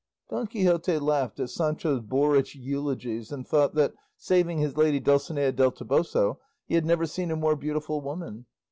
'"Don 0.31 0.47
Quixote 0.47 0.97
laughed 0.97 1.39
at 1.39 1.51
Sancho's 1.51 1.99
boorish 2.01 2.55
eulogies 2.55 3.31
and 3.31 3.47
thought 3.47 3.75
that, 3.75 3.93
saving 4.17 4.57
his 4.57 4.75
lady 4.75 4.99
Dulcinea 4.99 5.51
del 5.51 5.71
Toboso, 5.71 6.39
he 6.65 6.73
had 6.73 6.87
never 6.87 7.05
seen 7.05 7.29
a 7.29 7.35
more 7.35 7.55
beautiful 7.55 8.01
woman. 8.01 8.47